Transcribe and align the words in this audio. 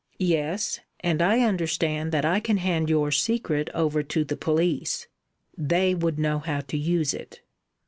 "Yes; 0.17 0.79
and 1.01 1.21
I 1.21 1.41
understand 1.41 2.11
that 2.11 2.25
I 2.25 2.39
can 2.39 2.57
hand 2.57 2.89
your 2.89 3.11
secret 3.11 3.69
over 3.75 4.01
to 4.01 4.23
the 4.23 4.35
police. 4.35 5.05
They 5.55 5.93
would 5.93 6.17
know 6.17 6.39
how 6.39 6.61
to 6.61 6.75
use 6.79 7.13
it." 7.13 7.41